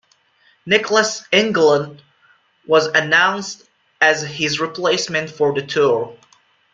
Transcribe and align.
Niklas 0.67 1.29
Engelin 1.31 1.99
was 2.65 2.87
announced 2.87 3.69
as 4.01 4.23
his 4.23 4.59
replacement 4.59 5.29
for 5.29 5.53
the 5.53 5.61
tour. 5.61 6.17